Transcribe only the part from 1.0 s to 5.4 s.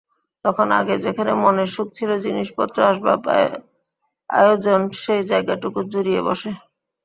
যেখানে মনের সুখ ছিল জিনিসপত্র আসবাব আয়োজন সেই